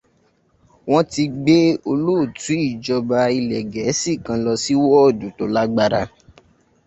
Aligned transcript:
Wọ́n 0.89 1.03
ti 1.11 1.23
gbé 1.41 1.57
olóòtú 1.91 2.51
ìjọba 2.69 3.19
ilẹ̀ 3.37 3.61
Gẹ̀ẹ́sì 3.73 4.13
kan 4.25 4.39
lọ 4.45 4.53
sí 4.63 4.73
wọ́ọ̀dù 4.87 5.27
tó 5.37 5.45
lágbára. 5.55 6.01